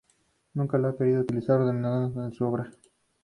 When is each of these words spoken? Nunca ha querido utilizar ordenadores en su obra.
Nunca 0.55 0.79
ha 0.79 0.97
querido 0.97 1.21
utilizar 1.21 1.59
ordenadores 1.61 2.15
en 2.17 2.33
su 2.33 2.43
obra. 2.45 2.71